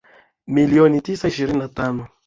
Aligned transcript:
milioni 0.47 1.01
tisa 1.01 1.27
ishirini 1.27 1.59
na 1.59 1.67
tano 1.69 2.07